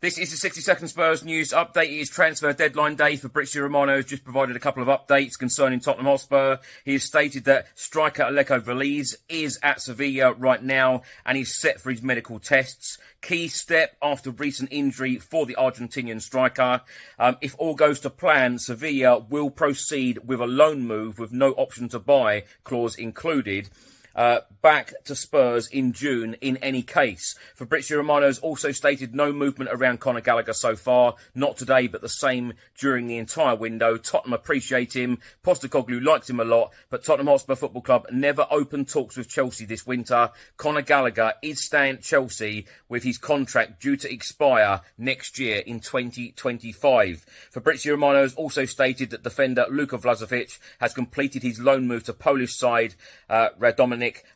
[0.00, 1.86] This is the 60 Second Spurs news update.
[1.86, 5.38] It is transfer deadline day for Fabrizio Romano has just provided a couple of updates
[5.38, 6.58] concerning Tottenham Hotspur.
[6.84, 11.80] He has stated that striker Alejo Véliz is at Sevilla right now and he's set
[11.80, 12.98] for his medical tests.
[13.22, 16.82] Key step after recent injury for the Argentinian striker.
[17.18, 21.52] Um, if all goes to plan, Sevilla will proceed with a loan move with no
[21.52, 23.70] option to buy clause included
[24.16, 27.36] uh, back to Spurs in June in any case.
[27.54, 32.00] Fabrizio Romano has also stated no movement around Conor Gallagher so far, not today, but
[32.00, 33.96] the same during the entire window.
[33.96, 35.18] Tottenham appreciate him.
[35.44, 39.66] Postecoglou likes him a lot, but Tottenham Hotspur Football Club never opened talks with Chelsea
[39.66, 40.30] this winter.
[40.56, 45.80] Conor Gallagher is staying at Chelsea with his contract due to expire next year in
[45.80, 47.26] 2025.
[47.50, 52.14] Fabrizio Romano has also stated that defender Luka Vušković has completed his loan move to
[52.14, 52.94] Polish side
[53.28, 53.50] uh,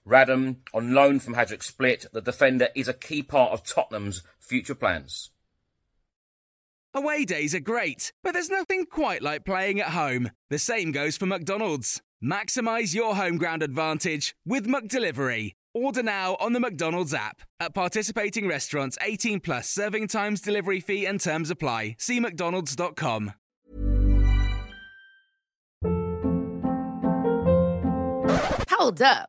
[0.06, 2.06] Radom on loan from Hajduk Split.
[2.12, 5.30] The defender is a key part of Tottenham's future plans.
[6.92, 10.30] Away days are great, but there's nothing quite like playing at home.
[10.48, 12.02] The same goes for McDonald's.
[12.22, 15.52] Maximise your home ground advantage with McDelivery.
[15.72, 17.42] Order now on the McDonald's app.
[17.60, 21.96] At participating restaurants, 18 plus serving times, delivery fee, and terms apply.
[21.98, 23.34] See McDonald's.com.
[28.68, 29.28] Hold up.